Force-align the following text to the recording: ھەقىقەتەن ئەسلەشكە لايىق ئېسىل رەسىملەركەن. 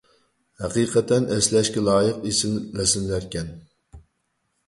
ھەقىقەتەن 0.61 1.27
ئەسلەشكە 1.35 1.83
لايىق 1.89 2.25
ئېسىل 2.31 2.55
رەسىملەركەن. 2.79 3.51